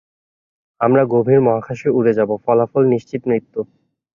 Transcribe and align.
আমরা 0.81 1.03
গভীর 1.13 1.39
মহাকাশে 1.41 1.89
উড়ে 1.89 2.13
যাবো, 2.13 2.33
ফলাফল, 2.45 2.83
নিশ্চিত 2.93 3.21
মৃত্যু। 3.27 3.59